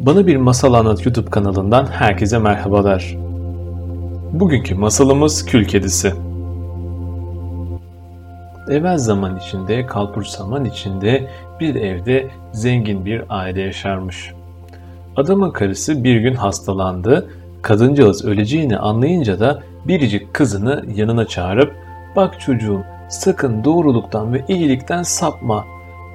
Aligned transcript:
Bana 0.00 0.26
Bir 0.26 0.36
Masal 0.36 0.74
Anlat 0.74 1.06
YouTube 1.06 1.30
kanalından 1.30 1.86
herkese 1.86 2.38
merhabalar. 2.38 3.16
Bugünkü 4.32 4.74
masalımız 4.74 5.46
Kül 5.46 5.64
Kedisi. 5.64 6.12
Evvel 8.70 8.98
zaman 8.98 9.38
içinde, 9.38 9.86
kalpur 9.86 10.24
zaman 10.24 10.64
içinde 10.64 11.28
bir 11.60 11.74
evde 11.74 12.28
zengin 12.52 13.04
bir 13.04 13.22
aile 13.28 13.60
yaşarmış. 13.60 14.32
Adamın 15.16 15.50
karısı 15.50 16.04
bir 16.04 16.20
gün 16.20 16.34
hastalandı, 16.34 17.30
kadıncağız 17.62 18.24
öleceğini 18.24 18.78
anlayınca 18.78 19.40
da 19.40 19.62
biricik 19.84 20.34
kızını 20.34 20.84
yanına 20.94 21.26
çağırıp 21.26 21.74
''Bak 22.16 22.40
çocuğum 22.40 22.82
sakın 23.08 23.64
doğruluktan 23.64 24.32
ve 24.32 24.44
iyilikten 24.48 25.02
sapma. 25.02 25.64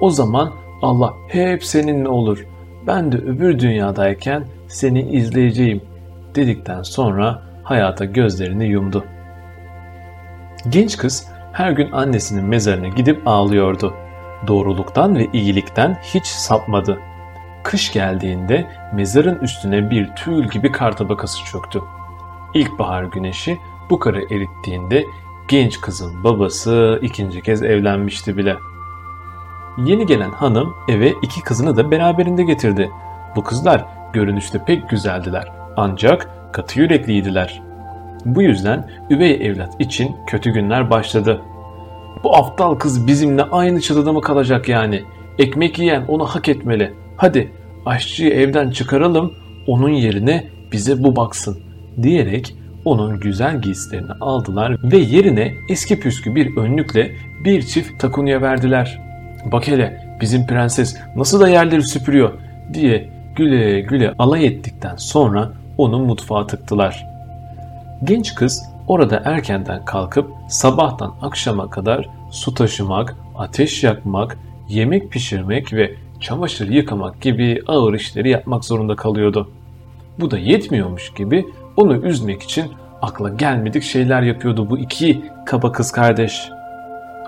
O 0.00 0.10
zaman 0.10 0.50
Allah 0.82 1.12
hep 1.28 1.64
seninle 1.64 2.08
olur.'' 2.08 2.55
Ben 2.86 3.12
de 3.12 3.16
öbür 3.16 3.58
dünyadayken 3.58 4.44
seni 4.68 5.02
izleyeceğim 5.02 5.80
dedikten 6.34 6.82
sonra 6.82 7.42
hayata 7.62 8.04
gözlerini 8.04 8.66
yumdu. 8.66 9.04
Genç 10.68 10.96
kız 10.96 11.28
her 11.52 11.72
gün 11.72 11.92
annesinin 11.92 12.44
mezarına 12.44 12.88
gidip 12.88 13.28
ağlıyordu. 13.28 13.94
Doğruluktan 14.46 15.16
ve 15.16 15.26
iyilikten 15.32 15.98
hiç 16.14 16.26
sapmadı. 16.26 16.98
Kış 17.64 17.92
geldiğinde 17.92 18.66
mezarın 18.94 19.38
üstüne 19.38 19.90
bir 19.90 20.08
tül 20.16 20.48
gibi 20.48 20.72
kar 20.72 20.96
tabakası 20.96 21.44
çöktü. 21.44 21.80
İlkbahar 22.54 23.04
güneşi 23.04 23.58
bu 23.90 23.98
karı 23.98 24.34
erittiğinde 24.34 25.04
genç 25.48 25.80
kızın 25.80 26.24
babası 26.24 26.98
ikinci 27.02 27.42
kez 27.42 27.62
evlenmişti 27.62 28.36
bile.'' 28.36 28.75
Yeni 29.78 30.06
gelen 30.06 30.30
hanım 30.30 30.74
eve 30.88 31.12
iki 31.22 31.42
kızını 31.42 31.76
da 31.76 31.90
beraberinde 31.90 32.42
getirdi. 32.42 32.90
Bu 33.36 33.44
kızlar 33.44 33.84
görünüşte 34.12 34.64
pek 34.66 34.90
güzeldiler 34.90 35.52
ancak 35.76 36.30
katı 36.52 36.80
yürekliydiler. 36.80 37.62
Bu 38.24 38.42
yüzden 38.42 38.90
üvey 39.10 39.46
evlat 39.46 39.80
için 39.80 40.16
kötü 40.26 40.50
günler 40.50 40.90
başladı. 40.90 41.42
Bu 42.24 42.36
aptal 42.36 42.74
kız 42.74 43.06
bizimle 43.06 43.42
aynı 43.42 43.80
çatıda 43.80 44.12
mı 44.12 44.20
kalacak 44.20 44.68
yani? 44.68 45.02
Ekmek 45.38 45.78
yiyen 45.78 46.04
onu 46.08 46.24
hak 46.24 46.48
etmeli. 46.48 46.94
Hadi 47.16 47.52
aşçıyı 47.86 48.30
evden 48.30 48.70
çıkaralım 48.70 49.32
onun 49.66 49.88
yerine 49.88 50.48
bize 50.72 51.04
bu 51.04 51.16
baksın 51.16 51.58
diyerek 52.02 52.56
onun 52.84 53.20
güzel 53.20 53.62
giysilerini 53.62 54.12
aldılar 54.20 54.76
ve 54.92 54.96
yerine 54.96 55.54
eski 55.68 56.00
püskü 56.00 56.34
bir 56.34 56.56
önlükle 56.56 57.16
bir 57.44 57.62
çift 57.62 58.00
takunya 58.00 58.42
verdiler. 58.42 59.05
Bak 59.52 59.68
hele 59.68 60.06
bizim 60.20 60.46
prenses 60.46 60.96
nasıl 61.16 61.40
da 61.40 61.48
yerleri 61.48 61.82
süpürüyor 61.82 62.32
diye 62.72 63.08
güle 63.36 63.80
güle 63.80 64.14
alay 64.18 64.46
ettikten 64.46 64.96
sonra 64.96 65.52
onu 65.78 65.98
mutfağa 65.98 66.46
tıktılar. 66.46 67.06
Genç 68.04 68.34
kız 68.34 68.62
orada 68.88 69.22
erkenden 69.24 69.84
kalkıp 69.84 70.30
sabahtan 70.48 71.14
akşama 71.22 71.70
kadar 71.70 72.08
su 72.30 72.54
taşımak, 72.54 73.16
ateş 73.38 73.84
yakmak, 73.84 74.38
yemek 74.68 75.10
pişirmek 75.10 75.72
ve 75.72 75.94
çamaşır 76.20 76.68
yıkamak 76.68 77.20
gibi 77.20 77.62
ağır 77.66 77.94
işleri 77.94 78.28
yapmak 78.28 78.64
zorunda 78.64 78.96
kalıyordu. 78.96 79.50
Bu 80.20 80.30
da 80.30 80.38
yetmiyormuş 80.38 81.12
gibi 81.14 81.46
onu 81.76 81.96
üzmek 81.96 82.42
için 82.42 82.72
akla 83.02 83.28
gelmedik 83.28 83.82
şeyler 83.82 84.22
yapıyordu 84.22 84.70
bu 84.70 84.78
iki 84.78 85.24
kaba 85.46 85.72
kız 85.72 85.92
kardeş. 85.92 86.48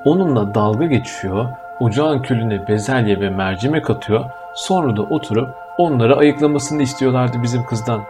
Onunla 0.04 0.54
dalga 0.54 0.86
geçiyor, 0.86 1.46
ocağın 1.80 2.22
külüne 2.22 2.68
bezelye 2.68 3.20
ve 3.20 3.30
mercimek 3.30 3.90
atıyor. 3.90 4.24
Sonra 4.54 4.96
da 4.96 5.02
oturup 5.02 5.54
onları 5.78 6.16
ayıklamasını 6.16 6.82
istiyorlardı 6.82 7.42
bizim 7.42 7.64
kızdan. 7.64 8.00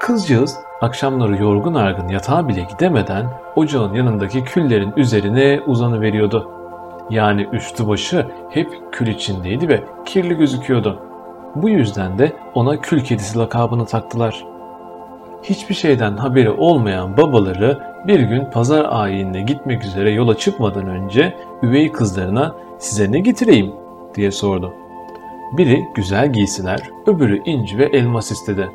Kızcağız 0.00 0.58
akşamları 0.80 1.36
yorgun 1.36 1.74
argın 1.74 2.08
yatağa 2.08 2.48
bile 2.48 2.60
gidemeden 2.60 3.26
ocağın 3.56 3.94
yanındaki 3.94 4.44
küllerin 4.44 4.92
üzerine 4.96 5.60
uzanı 5.66 6.00
veriyordu. 6.00 6.50
Yani 7.10 7.48
üstü 7.52 7.88
başı 7.88 8.26
hep 8.50 8.92
kül 8.92 9.06
içindeydi 9.06 9.68
ve 9.68 9.84
kirli 10.04 10.34
gözüküyordu. 10.34 10.98
Bu 11.54 11.68
yüzden 11.68 12.18
de 12.18 12.32
ona 12.54 12.80
kül 12.80 13.04
kedisi 13.04 13.38
lakabını 13.38 13.86
taktılar. 13.86 14.44
Hiçbir 15.42 15.74
şeyden 15.74 16.16
haberi 16.16 16.50
olmayan 16.50 17.16
babaları 17.16 17.78
bir 18.06 18.20
gün 18.20 18.44
pazar 18.44 18.86
ayinine 18.88 19.42
gitmek 19.42 19.84
üzere 19.84 20.10
yola 20.10 20.36
çıkmadan 20.36 20.86
önce 20.86 21.36
üvey 21.62 21.92
kızlarına 21.92 22.56
size 22.78 23.12
ne 23.12 23.18
getireyim 23.18 23.72
diye 24.14 24.30
sordu. 24.30 24.74
Biri 25.52 25.84
güzel 25.94 26.32
giysiler, 26.32 26.80
öbürü 27.06 27.42
inci 27.44 27.78
ve 27.78 27.84
elmas 27.84 28.30
istedi. 28.30 28.68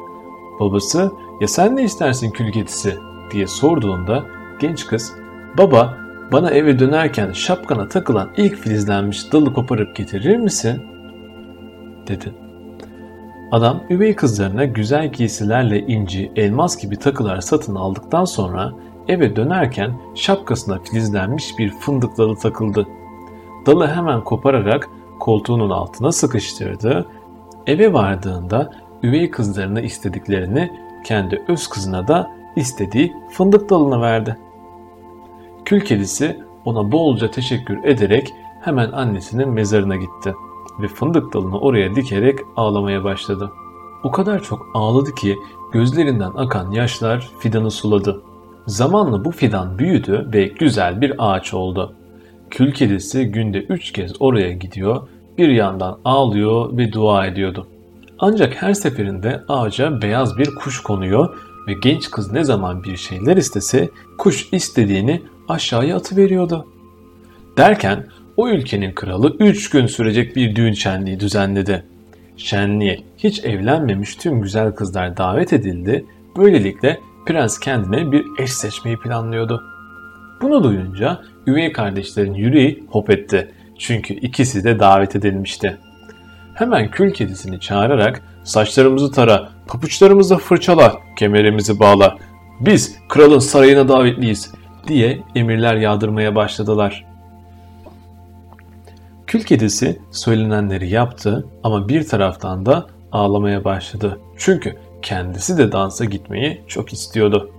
Babası 0.60 1.12
ya 1.42 1.48
sen 1.48 1.76
ne 1.76 1.84
istersin 1.84 2.32
kül 2.32 2.52
kedisi 2.52 2.96
diye 3.32 3.48
sorduğunda 3.48 4.24
genç 4.60 4.88
kız 4.88 5.14
baba 5.58 5.98
bana 6.32 6.50
eve 6.50 6.80
dönerken 6.80 7.32
şapkana 7.32 7.88
takılan 7.88 8.30
ilk 8.38 8.56
filizlenmiş 8.56 9.32
dalı 9.32 9.54
koparıp 9.54 9.96
getirir 9.96 10.38
misin? 10.38 10.82
dedi. 12.08 12.43
Adam 13.54 13.84
üvey 13.90 14.16
kızlarına 14.16 14.66
güzel 14.66 15.12
giysilerle 15.12 15.80
inci, 15.80 16.32
elmas 16.36 16.78
gibi 16.78 16.98
takılar 16.98 17.42
satın 17.42 17.76
aldıktan 17.76 18.26
sonra 18.26 18.74
eve 19.08 19.36
dönerken 19.36 19.92
şapkasına 20.16 20.80
filizlenmiş 20.80 21.60
bir 21.60 21.70
fındık 21.70 22.18
dalı 22.18 22.36
takıldı. 22.36 22.88
Dalı 23.66 23.88
hemen 23.88 24.24
kopararak 24.24 24.90
koltuğunun 25.20 25.70
altına 25.70 26.12
sıkıştırdı. 26.12 27.06
Eve 27.68 27.94
vardığında 27.94 28.72
üvey 29.04 29.32
kızlarına 29.32 29.82
istediklerini 29.82 30.72
kendi 31.04 31.44
öz 31.48 31.68
kızına 31.68 32.08
da 32.08 32.32
istediği 32.56 33.14
fındık 33.30 33.70
dalını 33.70 34.02
verdi. 34.02 34.38
Kül 35.66 35.82
kedisi 35.82 36.40
ona 36.66 36.92
bolca 36.92 37.32
teşekkür 37.32 37.84
ederek 37.84 38.34
hemen 38.62 38.92
annesinin 38.92 39.50
mezarına 39.50 39.96
gitti 39.96 40.34
ve 40.82 40.88
fındık 40.88 41.34
dalını 41.34 41.60
oraya 41.60 41.96
dikerek 41.96 42.40
ağlamaya 42.56 43.04
başladı. 43.04 43.52
O 44.04 44.12
kadar 44.12 44.44
çok 44.44 44.68
ağladı 44.74 45.16
ki 45.16 45.38
gözlerinden 45.72 46.32
akan 46.36 46.72
yaşlar 46.72 47.32
fidanı 47.40 47.72
suladı. 47.72 48.22
Zamanla 48.68 49.26
bu 49.26 49.32
fidan 49.32 49.80
büyüdü 49.80 50.30
ve 50.34 50.46
güzel 50.46 51.02
bir 51.02 51.14
ağaç 51.18 51.54
oldu. 51.54 51.94
Kül 52.50 52.72
kedisi 52.72 53.26
günde 53.26 53.58
üç 53.58 53.92
kez 53.92 54.14
oraya 54.20 54.52
gidiyor, 54.52 55.08
bir 55.38 55.50
yandan 55.50 56.00
ağlıyor 56.06 56.78
ve 56.78 56.94
dua 56.94 57.26
ediyordu. 57.26 57.68
Ancak 58.20 58.62
her 58.62 58.74
seferinde 58.74 59.44
ağaca 59.48 60.02
beyaz 60.02 60.38
bir 60.38 60.56
kuş 60.56 60.84
konuyor 60.84 61.38
ve 61.68 61.74
genç 61.74 62.12
kız 62.12 62.32
ne 62.32 62.44
zaman 62.44 62.84
bir 62.84 62.98
şeyler 62.98 63.38
istese 63.38 63.90
kuş 64.18 64.54
istediğini 64.54 65.22
aşağıya 65.48 65.98
atıveriyordu. 65.98 66.68
Derken 67.58 68.08
o 68.38 68.50
ülkenin 68.50 68.92
kralı 68.92 69.36
3 69.40 69.70
gün 69.70 69.88
sürecek 69.88 70.36
bir 70.36 70.56
düğün 70.56 70.74
şenliği 70.74 71.20
düzenledi. 71.20 71.84
Şenliğe 72.38 73.00
hiç 73.18 73.46
evlenmemiş 73.46 74.16
tüm 74.16 74.42
güzel 74.42 74.72
kızlar 74.72 75.18
davet 75.18 75.54
edildi. 75.54 76.06
Böylelikle 76.38 77.00
prens 77.26 77.60
kendine 77.60 78.12
bir 78.12 78.26
eş 78.40 78.54
seçmeyi 78.54 78.98
planlıyordu. 78.98 79.64
Bunu 80.42 80.64
duyunca 80.64 81.22
üvey 81.48 81.72
kardeşlerin 81.72 82.34
yüreği 82.34 82.84
hop 82.90 83.10
etti. 83.10 83.52
Çünkü 83.80 84.14
ikisi 84.14 84.64
de 84.64 84.80
davet 84.80 85.16
edilmişti. 85.16 85.78
Hemen 86.54 86.92
kül 86.92 87.14
kedisini 87.14 87.60
çağırarak 87.60 88.22
saçlarımızı 88.44 89.12
tara, 89.12 89.50
papuçlarımızı 89.68 90.38
fırçala, 90.38 90.96
kemerimizi 91.18 91.80
bağla. 91.80 92.18
Biz 92.60 92.96
kralın 93.10 93.40
sarayına 93.40 93.88
davetliyiz 93.88 94.52
diye 94.88 95.20
emirler 95.36 95.76
yağdırmaya 95.76 96.36
başladılar. 96.36 97.13
Kül 99.34 99.44
kedisi 99.44 100.00
söylenenleri 100.12 100.90
yaptı 100.90 101.46
ama 101.64 101.90
bir 101.90 102.08
taraftan 102.08 102.66
da 102.66 102.88
ağlamaya 103.12 103.64
başladı. 103.64 104.20
Çünkü 104.38 104.76
kendisi 105.02 105.58
de 105.58 105.72
dansa 105.72 106.06
gitmeyi 106.06 106.62
çok 106.68 106.94
istiyordu. 106.94 107.52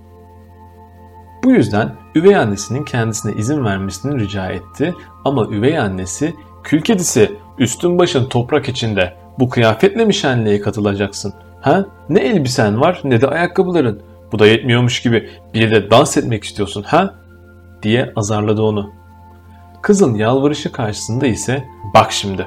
Bu 1.44 1.50
yüzden 1.50 1.94
üvey 2.14 2.36
annesinin 2.36 2.84
kendisine 2.84 3.32
izin 3.38 3.64
vermesini 3.64 4.20
rica 4.20 4.46
etti 4.46 4.94
ama 5.24 5.46
üvey 5.46 5.78
annesi 5.78 6.34
kül 6.64 6.80
kedisi 6.80 7.32
üstün 7.58 7.98
başın 7.98 8.28
toprak 8.28 8.68
içinde 8.68 9.14
bu 9.38 9.48
kıyafetle 9.48 10.04
mi 10.04 10.14
şenliğe 10.14 10.60
katılacaksın? 10.60 11.34
Ha? 11.60 11.86
Ne 12.08 12.20
elbisen 12.20 12.80
var 12.80 13.00
ne 13.04 13.20
de 13.20 13.26
ayakkabıların. 13.26 14.02
Bu 14.32 14.38
da 14.38 14.46
yetmiyormuş 14.46 15.02
gibi 15.02 15.30
bir 15.54 15.70
de 15.70 15.90
dans 15.90 16.16
etmek 16.16 16.44
istiyorsun 16.44 16.82
ha? 16.82 17.14
diye 17.82 18.12
azarladı 18.16 18.62
onu. 18.62 19.03
Kızın 19.84 20.14
yalvarışı 20.14 20.72
karşısında 20.72 21.26
ise 21.26 21.64
bak 21.94 22.12
şimdi 22.12 22.46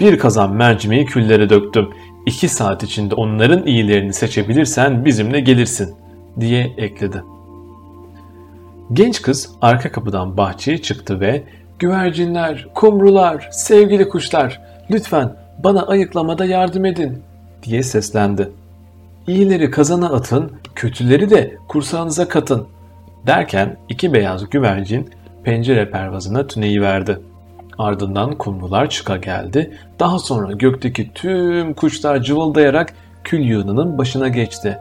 bir 0.00 0.18
kazan 0.18 0.52
mercimeği 0.52 1.04
küllere 1.04 1.50
döktüm. 1.50 1.90
İki 2.26 2.48
saat 2.48 2.82
içinde 2.82 3.14
onların 3.14 3.66
iyilerini 3.66 4.12
seçebilirsen 4.12 5.04
bizimle 5.04 5.40
gelirsin 5.40 5.94
diye 6.40 6.72
ekledi. 6.76 7.22
Genç 8.92 9.22
kız 9.22 9.50
arka 9.62 9.92
kapıdan 9.92 10.36
bahçeye 10.36 10.78
çıktı 10.78 11.20
ve 11.20 11.42
güvercinler, 11.78 12.68
kumrular, 12.74 13.48
sevgili 13.52 14.08
kuşlar 14.08 14.60
lütfen 14.90 15.36
bana 15.64 15.86
ayıklamada 15.86 16.44
yardım 16.44 16.84
edin 16.84 17.22
diye 17.62 17.82
seslendi. 17.82 18.50
İyileri 19.26 19.70
kazana 19.70 20.08
atın, 20.08 20.52
kötüleri 20.74 21.30
de 21.30 21.56
kursağınıza 21.68 22.28
katın 22.28 22.66
derken 23.26 23.76
iki 23.88 24.12
beyaz 24.12 24.50
güvercin 24.50 25.10
pencere 25.44 25.90
pervazına 25.90 26.46
tüneyi 26.46 26.82
verdi. 26.82 27.18
Ardından 27.78 28.34
kumrular 28.38 28.90
çıka 28.90 29.16
geldi. 29.16 29.70
Daha 29.98 30.18
sonra 30.18 30.52
gökteki 30.52 31.10
tüm 31.14 31.74
kuşlar 31.74 32.22
cıvıldayarak 32.22 32.94
kül 33.24 33.40
yığınının 33.40 33.98
başına 33.98 34.28
geçti. 34.28 34.78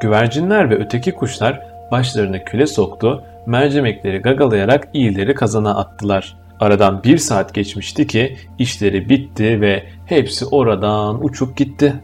Güvercinler 0.00 0.70
ve 0.70 0.78
öteki 0.78 1.12
kuşlar 1.12 1.66
başlarını 1.92 2.44
küle 2.44 2.66
soktu, 2.66 3.24
mercimekleri 3.46 4.18
gagalayarak 4.18 4.88
iyileri 4.94 5.34
kazana 5.34 5.74
attılar. 5.74 6.36
Aradan 6.60 7.04
bir 7.04 7.18
saat 7.18 7.54
geçmişti 7.54 8.06
ki 8.06 8.36
işleri 8.58 9.08
bitti 9.08 9.60
ve 9.60 9.84
hepsi 10.06 10.46
oradan 10.46 11.24
uçup 11.24 11.56
gitti. 11.56 11.94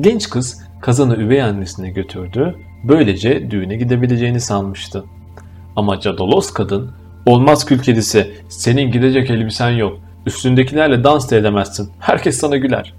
Genç 0.00 0.30
kız 0.30 0.62
kazanı 0.80 1.16
üvey 1.16 1.42
annesine 1.42 1.90
götürdü, 1.90 2.54
böylece 2.84 3.50
düğüne 3.50 3.76
gidebileceğini 3.76 4.40
sanmıştı. 4.40 5.04
Ama 5.76 6.00
Cadalos 6.00 6.50
kadın, 6.50 6.90
olmaz 7.26 7.64
kül 7.64 7.82
kedisi, 7.82 8.34
senin 8.48 8.92
gidecek 8.92 9.30
elbisen 9.30 9.70
yok, 9.70 9.98
üstündekilerle 10.26 11.04
dans 11.04 11.30
da 11.30 11.36
edemezsin, 11.36 11.90
herkes 12.00 12.38
sana 12.38 12.56
güler, 12.56 12.94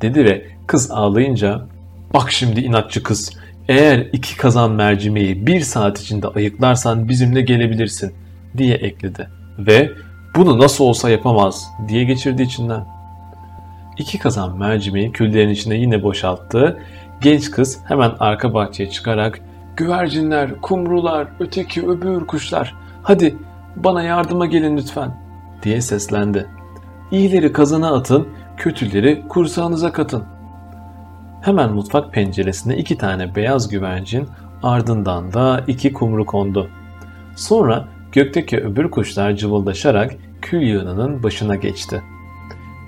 dedi 0.00 0.24
ve 0.24 0.46
kız 0.66 0.90
ağlayınca, 0.90 1.66
bak 2.14 2.32
şimdi 2.32 2.60
inatçı 2.60 3.02
kız, 3.02 3.32
eğer 3.68 4.06
iki 4.12 4.36
kazan 4.36 4.70
mercimeği 4.70 5.46
bir 5.46 5.60
saat 5.60 6.00
içinde 6.00 6.28
ayıklarsan 6.28 7.08
bizimle 7.08 7.40
gelebilirsin 7.40 8.12
diye 8.56 8.74
ekledi. 8.74 9.28
Ve 9.58 9.90
bunu 10.36 10.58
nasıl 10.58 10.84
olsa 10.84 11.10
yapamaz 11.10 11.66
diye 11.88 12.04
geçirdi 12.04 12.42
içinden. 12.42 12.84
İki 13.98 14.18
kazan 14.18 14.58
mercimeği 14.58 15.12
küllerin 15.12 15.48
içine 15.48 15.74
yine 15.74 16.02
boşalttı. 16.02 16.78
Genç 17.20 17.50
kız 17.50 17.78
hemen 17.88 18.12
arka 18.20 18.54
bahçeye 18.54 18.90
çıkarak 18.90 19.40
güvercinler, 19.76 20.60
kumrular, 20.60 21.28
öteki 21.40 21.88
öbür 21.88 22.26
kuşlar 22.26 22.74
hadi 23.02 23.36
bana 23.76 24.02
yardıma 24.02 24.46
gelin 24.46 24.76
lütfen 24.76 25.16
diye 25.62 25.80
seslendi. 25.80 26.46
İyileri 27.10 27.52
kazana 27.52 27.94
atın, 27.94 28.28
kötüleri 28.56 29.24
kursağınıza 29.28 29.92
katın. 29.92 30.24
Hemen 31.40 31.72
mutfak 31.72 32.12
penceresine 32.12 32.76
iki 32.76 32.98
tane 32.98 33.34
beyaz 33.34 33.68
güvercin 33.68 34.28
ardından 34.62 35.32
da 35.32 35.64
iki 35.66 35.92
kumru 35.92 36.26
kondu. 36.26 36.70
Sonra 37.36 37.88
gökteki 38.12 38.60
öbür 38.60 38.90
kuşlar 38.90 39.36
cıvıldaşarak 39.36 40.14
kül 40.42 40.62
yığınının 40.62 41.22
başına 41.22 41.56
geçti. 41.56 42.02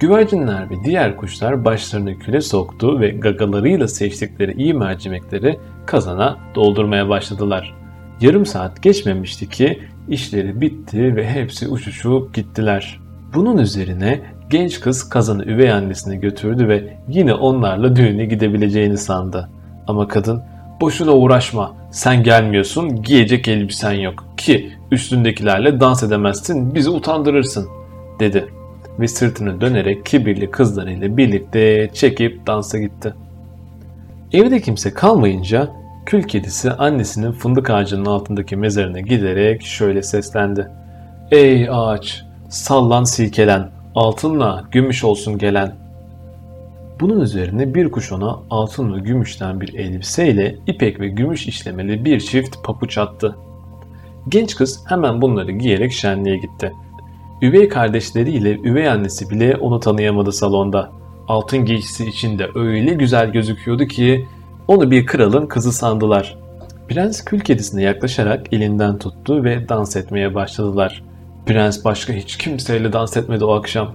Güvercinler 0.01 0.71
ve 0.71 0.75
diğer 0.85 1.17
kuşlar 1.17 1.65
başlarını 1.65 2.19
küle 2.19 2.41
soktu 2.41 3.01
ve 3.01 3.09
gagalarıyla 3.11 3.89
seçtikleri 3.89 4.53
iyi 4.53 4.75
mercimekleri 4.75 5.59
kazana 5.87 6.37
doldurmaya 6.55 7.09
başladılar. 7.09 7.75
Yarım 8.21 8.47
saat 8.47 8.83
geçmemişti 8.83 9.49
ki 9.49 9.83
işleri 10.09 10.61
bitti 10.61 11.17
ve 11.17 11.31
hepsi 11.31 11.69
uçuşup 11.69 12.35
gittiler. 12.35 13.01
Bunun 13.35 13.59
üzerine 13.59 14.21
genç 14.51 14.81
kız 14.81 15.09
kazanı 15.09 15.45
üvey 15.45 15.73
annesine 15.73 16.17
götürdü 16.17 16.69
ve 16.69 16.97
yine 17.09 17.35
onlarla 17.35 17.97
düğüne 17.97 18.25
gidebileceğini 18.25 18.99
sandı. 18.99 19.49
Ama 19.87 20.09
kadın 20.09 20.43
boşuna 20.81 21.13
uğraşma 21.13 21.77
sen 21.91 22.23
gelmiyorsun 22.23 23.03
giyecek 23.03 23.49
elbisen 23.49 23.93
yok 23.93 24.25
ki 24.37 24.73
üstündekilerle 24.91 25.81
dans 25.81 26.03
edemezsin 26.03 26.75
bizi 26.75 26.91
utandırırsın 26.91 27.69
dedi 28.21 28.47
ve 29.01 29.09
sırtını 29.09 29.61
dönerek 29.61 30.07
kibirli 30.07 30.51
kızlarıyla 30.51 31.17
birlikte 31.17 31.91
çekip 31.95 32.47
dansa 32.47 32.79
gitti. 32.79 33.15
Evde 34.33 34.61
kimse 34.61 34.95
kalmayınca 34.95 35.69
kül 36.07 36.23
kedisi 36.23 36.73
annesinin 36.73 37.33
fındık 37.33 37.71
ağacının 37.71 38.05
altındaki 38.05 38.57
mezarına 38.57 39.01
giderek 39.01 39.63
şöyle 39.63 40.03
seslendi. 40.03 40.71
Ey 41.31 41.69
ağaç 41.71 42.25
sallan 42.49 43.05
silkelen 43.05 43.71
altınla 43.95 44.65
gümüş 44.71 45.05
olsun 45.05 45.39
gelen. 45.39 45.75
Bunun 47.01 47.21
üzerine 47.21 47.75
bir 47.75 47.91
kuş 47.91 48.13
ona 48.13 48.39
altın 48.51 48.95
ve 48.95 48.99
gümüşten 48.99 49.61
bir 49.61 49.75
elbiseyle 49.75 50.57
ipek 50.67 51.01
ve 51.01 51.09
gümüş 51.09 51.47
işlemeli 51.47 52.05
bir 52.05 52.21
çift 52.21 52.57
papuç 52.65 52.99
attı. 52.99 53.37
Genç 54.29 54.57
kız 54.57 54.85
hemen 54.89 55.23
bunları 55.23 55.53
giyerek 55.53 55.93
şenliğe 55.93 56.37
gitti. 56.37 56.73
Üvey 57.43 57.69
kardeşleriyle 57.69 58.59
üvey 58.59 58.89
annesi 58.89 59.31
bile 59.31 59.57
onu 59.57 59.81
tanıyamadı 59.81 60.33
salonda. 60.33 60.91
Altın 61.29 61.65
giysisi 61.65 62.07
içinde 62.07 62.51
öyle 62.55 62.95
güzel 62.95 63.33
gözüküyordu 63.33 63.85
ki 63.85 64.27
onu 64.69 64.91
bir 64.91 65.07
kralın 65.07 65.47
kızı 65.47 65.73
sandılar. 65.73 66.37
Prens 66.89 67.25
kül 67.25 67.41
kedisine 67.41 67.83
yaklaşarak 67.83 68.53
elinden 68.53 68.99
tuttu 68.99 69.45
ve 69.45 69.69
dans 69.69 69.97
etmeye 69.97 70.35
başladılar. 70.35 71.03
Prens 71.47 71.85
başka 71.85 72.13
hiç 72.13 72.37
kimseyle 72.37 72.93
dans 72.93 73.17
etmedi 73.17 73.45
o 73.45 73.53
akşam. 73.53 73.95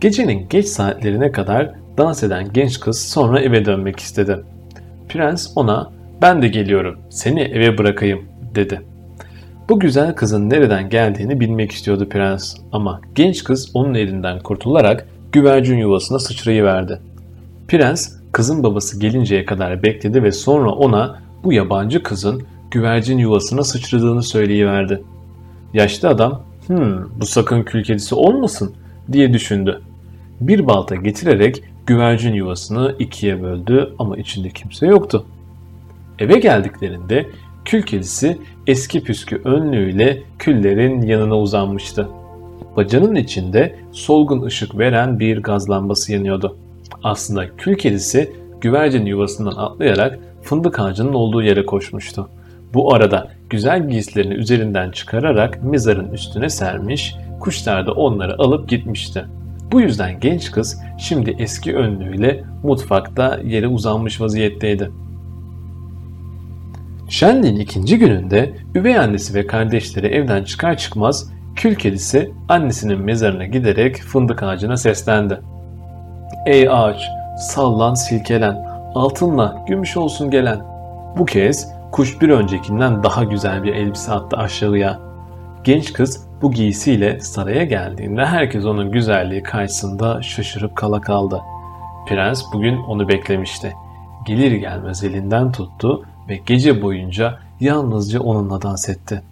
Gecenin 0.00 0.48
geç 0.48 0.66
saatlerine 0.66 1.32
kadar 1.32 1.74
dans 1.98 2.22
eden 2.22 2.52
genç 2.52 2.80
kız 2.80 3.08
sonra 3.08 3.40
eve 3.40 3.64
dönmek 3.64 4.00
istedi. 4.00 4.38
Prens 5.08 5.52
ona 5.56 5.90
ben 6.22 6.42
de 6.42 6.48
geliyorum 6.48 6.98
seni 7.10 7.40
eve 7.40 7.78
bırakayım 7.78 8.24
dedi. 8.54 8.82
Bu 9.68 9.80
güzel 9.80 10.14
kızın 10.14 10.50
nereden 10.50 10.90
geldiğini 10.90 11.40
bilmek 11.40 11.72
istiyordu 11.72 12.08
prens 12.08 12.54
ama 12.72 13.00
genç 13.14 13.44
kız 13.44 13.70
onun 13.74 13.94
elinden 13.94 14.38
kurtularak 14.38 15.06
güvercin 15.32 15.78
yuvasına 15.78 16.18
sıçrayıverdi. 16.18 17.00
Prens 17.68 18.12
kızın 18.32 18.62
babası 18.62 19.00
gelinceye 19.00 19.44
kadar 19.44 19.82
bekledi 19.82 20.22
ve 20.22 20.32
sonra 20.32 20.70
ona 20.70 21.20
bu 21.44 21.52
yabancı 21.52 22.02
kızın 22.02 22.42
güvercin 22.70 23.18
yuvasına 23.18 23.64
sıçradığını 23.64 24.22
söyleyiverdi. 24.22 25.02
Yaşlı 25.74 26.08
adam 26.08 26.42
hmm, 26.66 27.20
bu 27.20 27.26
sakın 27.26 27.62
kül 27.62 27.84
kedisi 27.84 28.14
olmasın 28.14 28.74
diye 29.12 29.32
düşündü. 29.32 29.82
Bir 30.40 30.66
balta 30.66 30.94
getirerek 30.94 31.62
güvercin 31.86 32.34
yuvasını 32.34 32.94
ikiye 32.98 33.42
böldü 33.42 33.94
ama 33.98 34.16
içinde 34.16 34.50
kimse 34.50 34.86
yoktu. 34.86 35.26
Eve 36.18 36.38
geldiklerinde 36.38 37.26
kül 37.64 37.82
kedisi 37.82 38.38
eski 38.66 39.02
püskü 39.02 39.40
önlüğüyle 39.44 40.22
küllerin 40.38 41.02
yanına 41.02 41.38
uzanmıştı. 41.38 42.08
Bacanın 42.76 43.14
içinde 43.14 43.76
solgun 43.96 44.42
ışık 44.42 44.78
veren 44.78 45.18
bir 45.18 45.42
gaz 45.42 45.70
lambası 45.70 46.12
yanıyordu. 46.12 46.56
Aslında 47.02 47.56
kül 47.56 47.76
kedisi 47.78 48.32
güvercin 48.60 49.06
yuvasından 49.06 49.56
atlayarak 49.56 50.18
fındık 50.42 50.80
ağacının 50.80 51.12
olduğu 51.12 51.42
yere 51.42 51.66
koşmuştu. 51.66 52.28
Bu 52.74 52.94
arada 52.94 53.30
güzel 53.50 53.88
giysilerini 53.88 54.34
üzerinden 54.34 54.90
çıkararak 54.90 55.64
mezarın 55.64 56.12
üstüne 56.12 56.48
sermiş, 56.48 57.14
kuşlar 57.40 57.86
da 57.86 57.92
onları 57.92 58.38
alıp 58.38 58.68
gitmişti. 58.68 59.24
Bu 59.72 59.80
yüzden 59.80 60.20
genç 60.20 60.50
kız 60.50 60.80
şimdi 60.98 61.36
eski 61.38 61.76
önlüğüyle 61.76 62.44
mutfakta 62.62 63.40
yere 63.44 63.68
uzanmış 63.68 64.20
vaziyetteydi. 64.20 64.90
Şenliğin 67.08 67.56
ikinci 67.56 67.98
gününde 67.98 68.52
üvey 68.74 68.98
annesi 68.98 69.34
ve 69.34 69.46
kardeşleri 69.46 70.06
evden 70.06 70.44
çıkar 70.44 70.76
çıkmaz 70.76 71.30
kül 71.56 71.74
kedisi 71.74 72.32
annesinin 72.48 73.00
mezarına 73.00 73.46
giderek 73.46 73.96
fındık 73.96 74.42
ağacına 74.42 74.76
seslendi. 74.76 75.40
Ey 76.46 76.68
ağaç 76.70 77.00
sallan 77.38 77.94
silkelen 77.94 78.66
altınla 78.94 79.64
gümüş 79.68 79.96
olsun 79.96 80.30
gelen. 80.30 80.60
Bu 81.18 81.24
kez 81.24 81.68
kuş 81.92 82.20
bir 82.20 82.28
öncekinden 82.28 83.02
daha 83.02 83.24
güzel 83.24 83.62
bir 83.62 83.74
elbise 83.74 84.12
attı 84.12 84.36
aşağıya. 84.36 84.98
Genç 85.64 85.92
kız 85.92 86.26
bu 86.42 86.52
giysiyle 86.52 87.20
saraya 87.20 87.64
geldiğinde 87.64 88.26
herkes 88.26 88.64
onun 88.64 88.92
güzelliği 88.92 89.42
karşısında 89.42 90.22
şaşırıp 90.22 90.76
kala 90.76 91.00
kaldı. 91.00 91.40
Prens 92.08 92.42
bugün 92.52 92.76
onu 92.76 93.08
beklemişti. 93.08 93.74
Gelir 94.26 94.52
gelmez 94.52 95.04
elinden 95.04 95.52
tuttu 95.52 96.04
ve 96.28 96.40
gece 96.46 96.82
boyunca 96.82 97.38
yalnızca 97.60 98.20
onunla 98.20 98.62
dans 98.62 98.88
etti. 98.88 99.22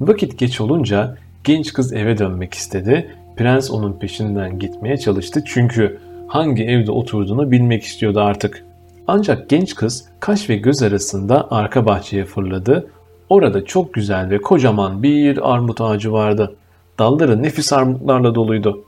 Vakit 0.00 0.38
geç 0.38 0.60
olunca 0.60 1.16
genç 1.46 1.72
kız 1.72 1.92
eve 1.92 2.18
dönmek 2.18 2.54
istedi. 2.54 3.10
Prens 3.36 3.70
onun 3.70 3.92
peşinden 3.92 4.58
gitmeye 4.58 4.96
çalıştı 4.96 5.42
çünkü 5.46 6.00
hangi 6.26 6.64
evde 6.64 6.92
oturduğunu 6.92 7.50
bilmek 7.50 7.82
istiyordu 7.82 8.20
artık. 8.20 8.64
Ancak 9.06 9.48
genç 9.48 9.74
kız 9.74 10.08
kaş 10.20 10.50
ve 10.50 10.56
göz 10.56 10.82
arasında 10.82 11.48
arka 11.50 11.86
bahçeye 11.86 12.24
fırladı. 12.24 12.90
Orada 13.28 13.64
çok 13.64 13.94
güzel 13.94 14.30
ve 14.30 14.38
kocaman 14.38 15.02
bir 15.02 15.52
armut 15.52 15.80
ağacı 15.80 16.12
vardı. 16.12 16.56
Dalları 16.98 17.42
nefis 17.42 17.72
armutlarla 17.72 18.34
doluydu. 18.34 18.84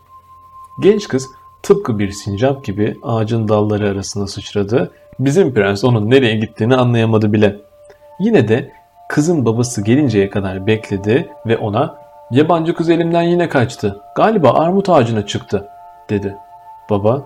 Genç 0.83 1.09
kız 1.09 1.27
tıpkı 1.63 1.99
bir 1.99 2.11
sincap 2.11 2.65
gibi 2.65 2.97
ağacın 3.03 3.49
dalları 3.49 3.89
arasına 3.89 4.27
sıçradı. 4.27 4.91
Bizim 5.21 5.55
prens 5.55 5.85
onun 5.85 6.11
nereye 6.11 6.37
gittiğini 6.37 6.77
anlayamadı 6.77 7.33
bile. 7.33 7.57
Yine 8.21 8.49
de 8.49 8.73
kızın 9.09 9.45
babası 9.45 9.85
gelinceye 9.85 10.31
kadar 10.31 10.67
bekledi 10.67 11.29
ve 11.47 11.57
ona 11.57 12.08
yabancı 12.31 12.75
kız 12.75 12.91
elimden 12.91 13.23
yine 13.23 13.49
kaçtı. 13.49 14.01
Galiba 14.17 14.53
armut 14.53 14.89
ağacına 14.89 15.27
çıktı 15.27 15.69
dedi. 16.11 16.37
Baba 16.91 17.23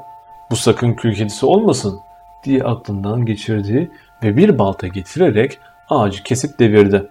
bu 0.51 0.57
sakın 0.57 0.95
kül 0.95 1.15
kedisi 1.15 1.47
olmasın 1.47 2.01
diye 2.45 2.63
aklından 2.63 3.27
geçirdi 3.27 3.91
ve 4.23 4.37
bir 4.37 4.59
balta 4.59 4.87
getirerek 4.87 5.59
ağacı 5.89 6.23
kesip 6.23 6.59
devirdi. 6.59 7.11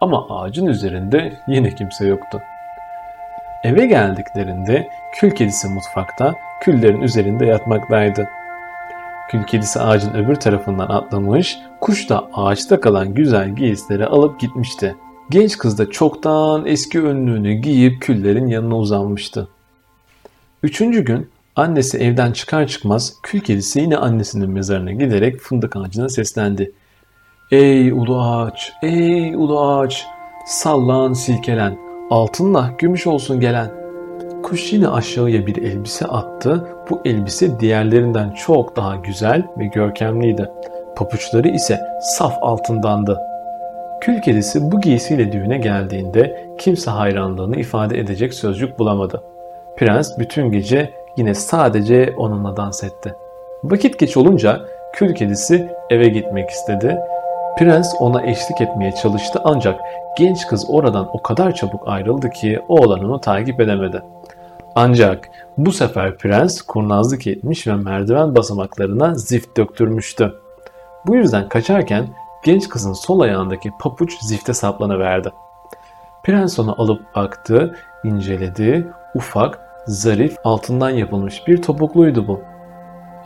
Ama 0.00 0.26
ağacın 0.30 0.66
üzerinde 0.66 1.32
yine 1.48 1.74
kimse 1.74 2.06
yoktu. 2.06 2.40
Eve 3.64 3.86
geldiklerinde 3.86 4.88
kül 5.14 5.30
kedisi 5.30 5.68
mutfakta 5.68 6.34
küllerin 6.60 7.00
üzerinde 7.00 7.46
yatmaktaydı. 7.46 8.28
Kül 9.30 9.42
kedisi 9.42 9.80
ağacın 9.80 10.14
öbür 10.14 10.34
tarafından 10.34 10.88
atlamış, 10.88 11.58
kuş 11.80 12.10
da 12.10 12.28
ağaçta 12.34 12.80
kalan 12.80 13.14
güzel 13.14 13.48
giysileri 13.48 14.06
alıp 14.06 14.40
gitmişti. 14.40 14.96
Genç 15.30 15.58
kız 15.58 15.78
da 15.78 15.90
çoktan 15.90 16.66
eski 16.66 17.02
önlüğünü 17.02 17.52
giyip 17.52 18.02
küllerin 18.02 18.46
yanına 18.46 18.76
uzanmıştı. 18.76 19.48
Üçüncü 20.62 21.04
gün 21.04 21.30
annesi 21.56 21.98
evden 21.98 22.32
çıkar 22.32 22.66
çıkmaz 22.66 23.14
kül 23.22 23.40
kedisi 23.40 23.80
yine 23.80 23.96
annesinin 23.96 24.50
mezarına 24.50 24.92
giderek 24.92 25.40
fındık 25.40 25.76
ağacına 25.76 26.08
seslendi. 26.08 26.72
Ey 27.50 27.92
ulu 27.92 28.22
ağaç, 28.22 28.72
ey 28.82 29.34
ulu 29.34 29.60
ağaç, 29.60 30.06
sallan 30.46 31.12
silkelen, 31.12 31.78
altınla 32.10 32.70
gümüş 32.78 33.06
olsun 33.06 33.40
gelen. 33.40 33.70
Kuş 34.42 34.72
yine 34.72 34.88
aşağıya 34.88 35.46
bir 35.46 35.56
elbise 35.56 36.06
attı. 36.06 36.68
Bu 36.90 37.00
elbise 37.04 37.60
diğerlerinden 37.60 38.30
çok 38.30 38.76
daha 38.76 38.96
güzel 38.96 39.46
ve 39.58 39.66
görkemliydi. 39.66 40.50
Papuçları 40.96 41.48
ise 41.48 41.80
saf 42.02 42.34
altındandı. 42.40 43.27
Kül 44.00 44.20
kedisi 44.20 44.72
bu 44.72 44.80
giysiyle 44.80 45.32
düğüne 45.32 45.58
geldiğinde 45.58 46.48
kimse 46.58 46.90
hayranlığını 46.90 47.56
ifade 47.56 47.98
edecek 47.98 48.34
sözcük 48.34 48.78
bulamadı. 48.78 49.22
Prens 49.76 50.18
bütün 50.18 50.52
gece 50.52 50.90
yine 51.16 51.34
sadece 51.34 52.14
onunla 52.16 52.56
dans 52.56 52.84
etti. 52.84 53.14
Vakit 53.64 53.98
geç 53.98 54.16
olunca 54.16 54.60
kül 54.92 55.14
kedisi 55.14 55.68
eve 55.90 56.08
gitmek 56.08 56.50
istedi. 56.50 56.98
Prens 57.58 57.94
ona 58.00 58.22
eşlik 58.22 58.60
etmeye 58.60 58.92
çalıştı 58.92 59.40
ancak 59.44 59.80
genç 60.18 60.46
kız 60.46 60.66
oradan 60.70 61.08
o 61.12 61.22
kadar 61.22 61.54
çabuk 61.54 61.88
ayrıldı 61.88 62.30
ki 62.30 62.60
oğlan 62.68 63.04
onu 63.04 63.20
takip 63.20 63.60
edemedi. 63.60 64.02
Ancak 64.74 65.28
bu 65.56 65.72
sefer 65.72 66.16
prens 66.16 66.62
kurnazlık 66.62 67.26
etmiş 67.26 67.66
ve 67.66 67.74
merdiven 67.74 68.36
basamaklarına 68.36 69.14
zift 69.14 69.56
döktürmüştü. 69.56 70.34
Bu 71.06 71.16
yüzden 71.16 71.48
kaçarken 71.48 72.06
genç 72.44 72.68
kızın 72.68 72.92
sol 72.92 73.20
ayağındaki 73.20 73.70
papuç 73.80 74.20
zifte 74.20 74.54
saplanıverdi. 74.54 75.32
Prens 76.22 76.58
onu 76.58 76.82
alıp 76.82 77.14
baktı, 77.14 77.76
inceledi, 78.04 78.86
ufak, 79.14 79.60
zarif, 79.86 80.36
altından 80.44 80.90
yapılmış 80.90 81.46
bir 81.46 81.62
topukluydu 81.62 82.26
bu. 82.26 82.40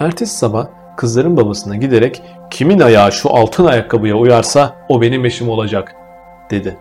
Ertesi 0.01 0.37
sabah 0.37 0.67
kızların 0.97 1.37
babasına 1.37 1.77
giderek 1.77 2.23
kimin 2.51 2.81
ayağı 2.81 3.13
şu 3.13 3.31
altın 3.31 3.65
ayakkabıya 3.65 4.17
uyarsa 4.17 4.75
o 4.89 5.03
benim 5.03 5.25
eşim 5.25 5.49
olacak 5.49 5.97
dedi. 6.51 6.77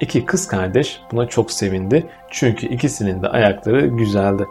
İki 0.00 0.24
kız 0.24 0.48
kardeş 0.48 1.00
buna 1.12 1.26
çok 1.26 1.50
sevindi 1.50 2.06
çünkü 2.30 2.66
ikisinin 2.66 3.22
de 3.22 3.28
ayakları 3.28 3.86
güzeldi. 3.86 4.46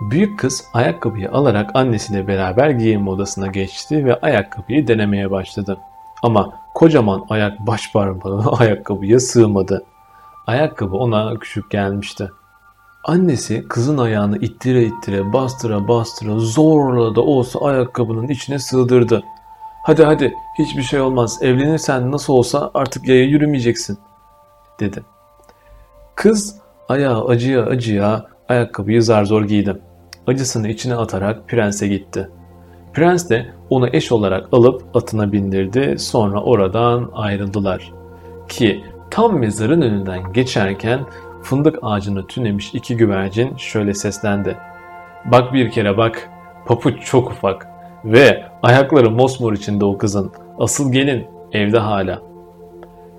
Büyük 0.00 0.38
kız 0.38 0.64
ayakkabıyı 0.72 1.30
alarak 1.30 1.70
annesiyle 1.74 2.26
beraber 2.26 2.70
giyinme 2.70 3.10
odasına 3.10 3.46
geçti 3.46 4.04
ve 4.04 4.20
ayakkabıyı 4.20 4.86
denemeye 4.86 5.30
başladı. 5.30 5.78
Ama 6.22 6.52
kocaman 6.74 7.26
ayak 7.30 7.66
baş 7.66 7.92
parmağı 7.92 8.52
ayakkabıya 8.58 9.20
sığmadı. 9.20 9.84
Ayakkabı 10.46 10.96
ona 10.96 11.38
küçük 11.38 11.70
gelmişti. 11.70 12.30
Annesi 13.04 13.68
kızın 13.68 13.98
ayağını 13.98 14.38
ittire 14.38 14.84
ittire 14.84 15.32
bastıra 15.32 15.88
bastıra 15.88 16.38
zorla 16.38 17.14
da 17.14 17.20
olsa 17.20 17.60
ayakkabının 17.60 18.28
içine 18.28 18.58
sığdırdı. 18.58 19.22
Hadi 19.82 20.04
hadi 20.04 20.34
hiçbir 20.58 20.82
şey 20.82 21.00
olmaz 21.00 21.38
evlenirsen 21.42 22.12
nasıl 22.12 22.32
olsa 22.32 22.70
artık 22.74 23.08
yaya 23.08 23.24
yürümeyeceksin 23.24 23.98
dedi. 24.80 25.02
Kız 26.14 26.56
ayağı 26.88 27.26
acıya 27.26 27.66
acıya 27.66 28.26
ayakkabıyı 28.48 29.02
zar 29.02 29.24
zor 29.24 29.44
giydi. 29.44 29.78
Acısını 30.26 30.68
içine 30.68 30.94
atarak 30.94 31.48
prense 31.48 31.88
gitti. 31.88 32.28
Prens 32.92 33.30
de 33.30 33.46
onu 33.70 33.88
eş 33.92 34.12
olarak 34.12 34.48
alıp 34.52 34.82
atına 34.94 35.32
bindirdi 35.32 35.94
sonra 35.98 36.42
oradan 36.42 37.10
ayrıldılar. 37.14 37.92
Ki 38.48 38.84
tam 39.10 39.38
mezarın 39.38 39.82
önünden 39.82 40.32
geçerken 40.32 41.00
fındık 41.42 41.78
ağacını 41.82 42.26
tünemiş 42.26 42.74
iki 42.74 42.96
güvercin 42.96 43.56
şöyle 43.56 43.94
seslendi. 43.94 44.56
Bak 45.24 45.52
bir 45.52 45.70
kere 45.70 45.96
bak, 45.96 46.30
papuç 46.66 47.04
çok 47.04 47.30
ufak 47.30 47.68
ve 48.04 48.44
ayakları 48.62 49.10
mosmor 49.10 49.52
içinde 49.52 49.84
o 49.84 49.98
kızın. 49.98 50.32
Asıl 50.58 50.92
gelin 50.92 51.26
evde 51.52 51.78
hala. 51.78 52.22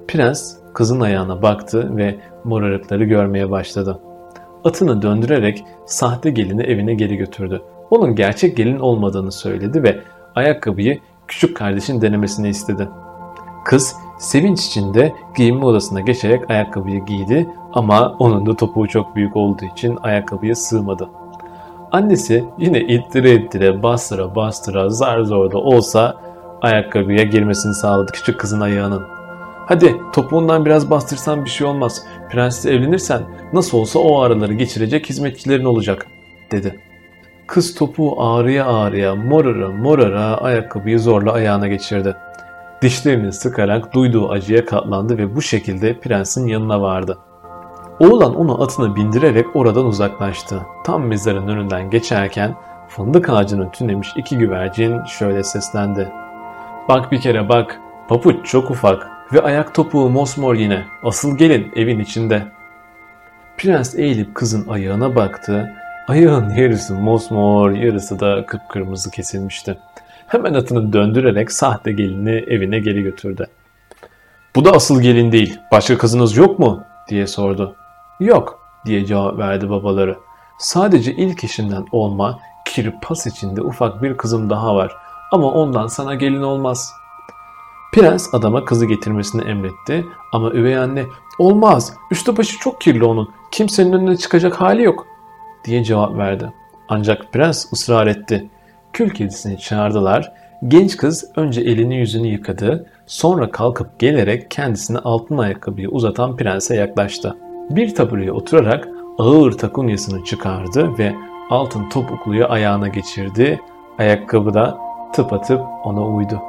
Prens 0.08 0.58
kızın 0.74 1.00
ayağına 1.00 1.42
baktı 1.42 1.98
ve 1.98 2.16
morarıkları 2.44 3.04
görmeye 3.04 3.52
başladı. 3.52 4.00
Atını 4.64 5.02
döndürerek 5.02 5.64
sahte 5.86 6.30
gelini 6.30 6.64
evine 6.64 6.94
geri 6.94 7.16
götürdü. 7.16 7.62
Onun 7.90 8.16
gerçek 8.16 8.58
gelin 8.58 8.80
olmadığını 8.80 9.32
söyledi 9.32 9.84
ve 9.84 10.04
ayakkabıyı 10.36 11.00
küçük 11.28 11.58
kardeşin 11.58 12.02
denemesini 12.02 12.50
istedi. 12.50 12.90
Kız 13.66 13.96
sevinç 14.20 14.66
içinde 14.66 15.14
giyinme 15.36 15.66
odasına 15.66 16.02
geçerek 16.02 16.50
ayakkabıyı 16.50 17.06
giydi 17.06 17.50
ama 17.74 18.16
onun 18.20 18.46
da 18.46 18.56
topuğu 18.56 18.88
çok 18.88 19.16
büyük 19.16 19.38
olduğu 19.38 19.66
için 19.66 19.98
ayakkabıya 20.02 20.56
sığmadı. 20.56 21.10
Annesi 21.92 22.46
yine 22.58 22.82
ittire 22.82 23.34
ittire 23.34 23.84
bastıra 23.84 24.36
bastıra 24.36 24.90
zar 24.90 25.22
zor 25.22 25.52
da 25.52 25.58
olsa 25.58 26.16
ayakkabıya 26.62 27.24
girmesini 27.24 27.74
sağladı 27.74 28.12
küçük 28.12 28.40
kızın 28.40 28.62
ayağının. 28.62 29.04
Hadi 29.66 29.96
topuğundan 30.14 30.66
biraz 30.66 30.90
bastırsan 30.90 31.46
bir 31.46 31.50
şey 31.50 31.68
olmaz. 31.68 32.04
Prensle 32.30 32.72
evlenirsen 32.72 33.22
nasıl 33.54 33.78
olsa 33.78 34.00
o 34.00 34.22
araları 34.22 34.54
geçirecek 34.54 35.10
hizmetçilerin 35.10 35.66
olacak 35.66 36.08
dedi. 36.52 36.80
Kız 37.50 37.76
topuğu 37.76 38.24
ağrıya 38.24 38.66
ağrıya 38.66 39.16
morara 39.16 39.70
morara 39.70 40.38
ayakkabıyı 40.38 41.00
zorla 41.00 41.34
ayağına 41.34 41.68
geçirdi. 41.68 42.16
Dişlerini 42.82 43.34
sıkarak 43.34 43.94
duyduğu 43.94 44.30
acıya 44.30 44.66
katlandı 44.66 45.18
ve 45.18 45.36
bu 45.36 45.42
şekilde 45.42 46.00
prensin 46.00 46.48
yanına 46.48 46.82
vardı. 46.82 47.18
Oğlan 48.00 48.36
onu 48.36 48.64
atına 48.64 48.96
bindirerek 48.96 49.56
oradan 49.56 49.86
uzaklaştı. 49.86 50.62
Tam 50.86 51.06
mezarın 51.06 51.48
önünden 51.48 51.90
geçerken 51.90 52.56
fındık 52.88 53.30
ağacını 53.30 53.72
tünemiş 53.72 54.10
iki 54.18 54.38
güvercin 54.38 55.04
şöyle 55.06 55.44
seslendi. 55.44 56.12
Bak 56.90 57.12
bir 57.12 57.22
kere 57.22 57.50
bak, 57.50 57.80
papuç 58.08 58.46
çok 58.46 58.72
ufak 58.72 59.10
ve 59.34 59.42
ayak 59.42 59.76
topuğu 59.76 60.10
mosmor 60.10 60.56
yine. 60.56 60.86
Asıl 61.04 61.38
gelin 61.38 61.72
evin 61.76 62.00
içinde. 62.00 62.44
Prens 63.58 63.96
eğilip 63.96 64.36
kızın 64.36 64.68
ayağına 64.70 65.16
baktı. 65.16 65.79
Ayağın 66.10 66.50
yarısı 66.50 66.96
mosmor, 66.96 67.72
yarısı 67.72 68.20
da 68.20 68.46
kıpkırmızı 68.46 69.12
kesilmişti. 69.12 69.78
Hemen 70.28 70.54
atını 70.54 70.94
döndürerek 70.94 71.52
sahte 71.52 71.92
gelini 71.92 72.30
evine 72.30 72.80
geri 72.80 73.04
götürdü. 73.04 73.48
Bu 74.56 74.66
da 74.66 74.72
asıl 74.72 75.02
gelin 75.02 75.32
değil. 75.32 75.60
Başka 75.72 75.98
kızınız 75.98 76.38
yok 76.38 76.60
mu? 76.60 76.84
diye 77.10 77.28
sordu. 77.28 77.76
Yok 78.20 78.60
diye 78.86 79.06
cevap 79.06 79.38
verdi 79.38 79.70
babaları. 79.70 80.18
Sadece 80.60 81.14
ilk 81.14 81.44
eşinden 81.44 81.86
olma, 81.92 82.40
kirpas 82.66 83.28
içinde 83.28 83.62
ufak 83.62 84.04
bir 84.04 84.18
kızım 84.18 84.50
daha 84.50 84.76
var. 84.76 84.96
Ama 85.32 85.52
ondan 85.52 85.88
sana 85.88 86.16
gelin 86.16 86.42
olmaz. 86.42 86.94
Prens 87.94 88.34
adama 88.34 88.66
kızı 88.66 88.86
getirmesini 88.86 89.50
emretti 89.50 90.06
ama 90.32 90.52
üvey 90.52 90.78
anne 90.78 91.06
olmaz 91.40 91.94
üstü 92.12 92.38
başı 92.38 92.60
çok 92.60 92.82
kirli 92.82 93.04
onun 93.04 93.30
kimsenin 93.52 93.94
önüne 93.94 94.18
çıkacak 94.18 94.62
hali 94.62 94.84
yok 94.84 95.06
diye 95.66 95.84
cevap 95.84 96.18
verdi. 96.18 96.54
Ancak 96.90 97.34
prens 97.34 97.74
ısrar 97.74 98.08
etti. 98.08 98.50
Kül 98.94 99.10
kedisini 99.10 99.60
çağırdılar. 99.60 100.32
Genç 100.68 100.98
kız 100.98 101.32
önce 101.36 101.62
elini 101.62 101.98
yüzünü 101.98 102.28
yıkadı. 102.28 102.86
Sonra 103.08 103.52
kalkıp 103.52 104.00
gelerek 104.00 104.52
kendisine 104.52 104.98
altın 104.98 105.38
ayakkabıyı 105.38 105.90
uzatan 105.90 106.36
prense 106.36 106.76
yaklaştı. 106.76 107.38
Bir 107.70 107.96
tabureye 107.96 108.32
oturarak 108.32 108.88
ağır 109.18 109.52
takunyasını 109.52 110.24
çıkardı 110.24 110.98
ve 110.98 111.16
altın 111.50 111.90
topukluyu 111.90 112.46
ayağına 112.50 112.88
geçirdi. 112.88 113.60
Ayakkabı 113.98 114.54
da 114.54 114.78
tıpatıp 115.14 115.62
ona 115.84 116.08
uydu. 116.08 116.42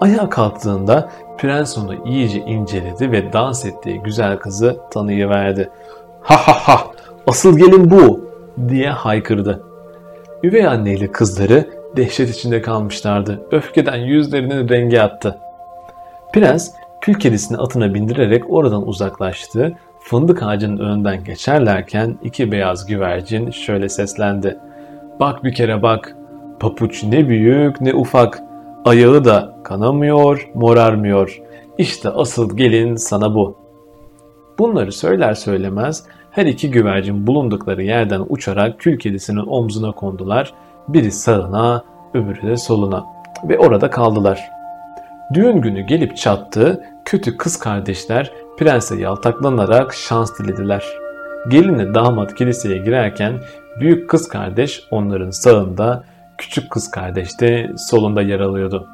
Ayağa 0.00 0.28
kalktığında 0.28 1.10
prens 1.38 1.78
onu 1.78 1.94
iyice 2.04 2.38
inceledi 2.38 3.12
ve 3.12 3.32
dans 3.32 3.64
ettiği 3.64 4.00
güzel 4.00 4.38
kızı 4.38 4.80
tanıyıverdi. 4.90 5.70
Ha 6.22 6.36
ha 6.36 6.52
ha 6.52 6.86
asıl 7.26 7.58
gelin 7.58 7.90
bu 7.90 8.21
diye 8.68 8.90
haykırdı. 8.90 9.62
Üvey 10.42 10.66
anne 10.66 10.92
ile 10.92 11.12
kızları 11.12 11.70
dehşet 11.96 12.30
içinde 12.30 12.62
kalmışlardı. 12.62 13.46
Öfkeden 13.50 13.96
yüzlerinin 13.96 14.68
rengi 14.68 15.02
attı. 15.02 15.38
Prens 16.32 16.70
kül 17.00 17.14
kedisini 17.14 17.58
atına 17.58 17.94
bindirerek 17.94 18.50
oradan 18.50 18.88
uzaklaştı. 18.88 19.72
Fındık 20.00 20.42
ağacının 20.42 20.78
önünden 20.78 21.24
geçerlerken 21.24 22.18
iki 22.22 22.52
beyaz 22.52 22.86
güvercin 22.86 23.50
şöyle 23.50 23.88
seslendi. 23.88 24.58
Bak 25.20 25.44
bir 25.44 25.54
kere 25.54 25.82
bak, 25.82 26.16
Papuç 26.60 27.04
ne 27.04 27.28
büyük 27.28 27.80
ne 27.80 27.94
ufak. 27.94 28.42
Ayağı 28.84 29.24
da 29.24 29.56
kanamıyor, 29.64 30.50
morarmıyor. 30.54 31.40
İşte 31.78 32.10
asıl 32.10 32.56
gelin 32.56 32.96
sana 32.96 33.34
bu. 33.34 33.56
Bunları 34.58 34.92
söyler 34.92 35.34
söylemez 35.34 36.04
her 36.32 36.46
iki 36.46 36.70
güvercin 36.70 37.26
bulundukları 37.26 37.82
yerden 37.82 38.24
uçarak 38.28 38.80
kül 38.80 38.98
kedisinin 38.98 39.46
omzuna 39.46 39.92
kondular. 39.92 40.52
Biri 40.88 41.12
sağına, 41.12 41.84
öbürü 42.14 42.42
de 42.42 42.56
soluna 42.56 43.04
ve 43.48 43.58
orada 43.58 43.90
kaldılar. 43.90 44.40
Düğün 45.34 45.60
günü 45.60 45.80
gelip 45.80 46.16
çattı, 46.16 46.84
kötü 47.04 47.36
kız 47.36 47.58
kardeşler 47.58 48.32
prense 48.58 48.96
yaltaklanarak 48.96 49.94
şans 49.94 50.38
dilediler. 50.38 50.84
Gelinle 51.48 51.94
damat 51.94 52.34
kiliseye 52.34 52.78
girerken 52.78 53.40
büyük 53.80 54.10
kız 54.10 54.28
kardeş 54.28 54.82
onların 54.90 55.30
sağında, 55.30 56.04
küçük 56.38 56.70
kız 56.70 56.90
kardeş 56.90 57.40
de 57.40 57.70
solunda 57.76 58.22
yer 58.22 58.40
alıyordu. 58.40 58.88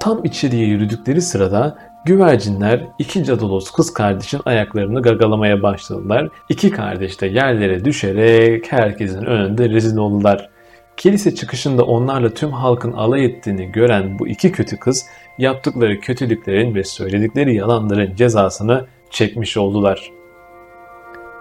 Tam 0.00 0.24
içeriye 0.24 0.66
yürüdükleri 0.66 1.22
sırada 1.22 1.76
güvercinler 2.04 2.86
iki 2.98 3.24
cadılos 3.24 3.70
kız 3.70 3.94
kardeşin 3.94 4.40
ayaklarını 4.44 5.02
gagalamaya 5.02 5.62
başladılar. 5.62 6.28
İki 6.48 6.70
kardeş 6.70 7.20
de 7.20 7.26
yerlere 7.26 7.84
düşerek 7.84 8.72
herkesin 8.72 9.24
önünde 9.24 9.68
rezil 9.68 9.96
oldular. 9.96 10.50
Kilise 10.96 11.34
çıkışında 11.34 11.84
onlarla 11.84 12.30
tüm 12.30 12.50
halkın 12.50 12.92
alay 12.92 13.24
ettiğini 13.24 13.72
gören 13.72 14.18
bu 14.18 14.28
iki 14.28 14.52
kötü 14.52 14.78
kız 14.78 15.06
yaptıkları 15.38 16.00
kötülüklerin 16.00 16.74
ve 16.74 16.84
söyledikleri 16.84 17.54
yalanların 17.54 18.14
cezasını 18.14 18.86
çekmiş 19.10 19.56
oldular. 19.56 20.10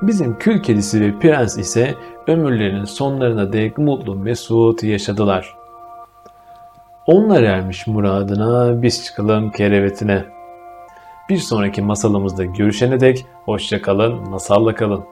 Bizim 0.02 0.38
kül 0.38 0.64
kedisi 0.64 1.02
ve 1.02 1.20
prens 1.20 1.58
ise 1.58 1.96
ömürlerinin 2.28 2.86
sonlarına 2.86 3.54
dek 3.54 3.78
mutlu 3.78 4.16
mesut 4.16 4.84
yaşadılar. 4.84 5.56
Onlar 7.08 7.44
ermiş 7.44 7.88
muradına, 7.88 8.82
biz 8.82 9.06
çıkalım 9.06 9.52
kerevetine. 9.52 10.41
Bir 11.32 11.38
sonraki 11.38 11.82
masalımızda 11.82 12.46
görüşene 12.46 13.00
dek 13.00 13.26
hoşça 13.46 13.82
kalın, 13.82 14.30
masalla 14.30 14.76
kalın. 14.76 15.04